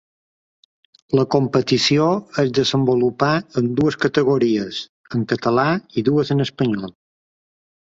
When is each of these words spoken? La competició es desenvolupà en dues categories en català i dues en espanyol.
La 1.19 1.25
competició 1.35 2.07
es 2.45 2.49
desenvolupà 2.59 3.29
en 3.63 3.69
dues 3.81 3.99
categories 4.07 4.81
en 5.19 5.29
català 5.35 5.69
i 6.03 6.07
dues 6.11 6.35
en 6.39 6.49
espanyol. 6.49 6.99